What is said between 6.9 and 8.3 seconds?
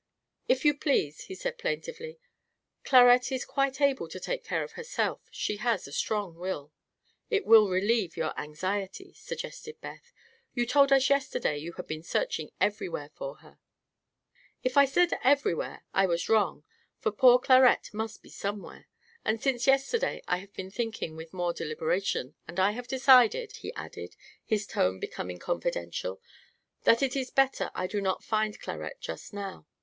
she is safe it will relieve